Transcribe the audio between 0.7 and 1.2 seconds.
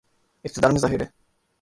میں ظاہر ہے۔